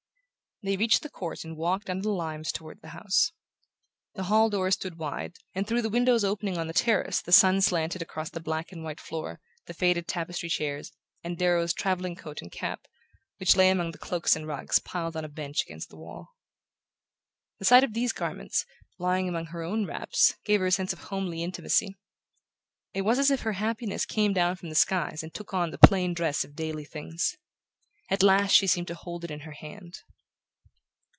[0.63, 3.31] They reached the court and walked under the limes toward the house.
[4.13, 7.61] The hall door stood wide, and through the windows opening on the terrace the sun
[7.61, 10.91] slanted across the black and white floor, the faded tapestry chairs,
[11.23, 12.81] and Darrow's travelling coat and cap,
[13.39, 16.35] which lay among the cloaks and rugs piled on a bench against the wall.
[17.57, 18.63] The sight of these garments,
[18.99, 21.97] lying among her own wraps, gave her a sense of homely intimacy.
[22.93, 25.79] It was as if her happiness came down from the skies and took on the
[25.79, 27.35] plain dress of daily things.
[28.11, 30.01] At last she seemed to hold it in her hand.